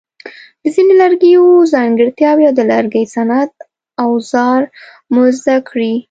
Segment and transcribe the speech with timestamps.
[0.61, 3.53] د ځینو لرګیو ځانګړتیاوې او د لرګي صنعت
[4.05, 4.61] اوزار
[5.13, 5.93] مو زده کړي.